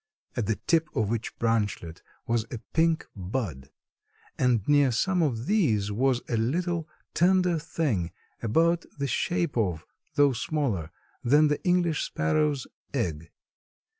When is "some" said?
4.91-5.21